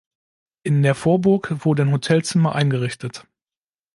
[0.63, 3.27] In der Vorburg wurden Hotelzimmer eingerichtet.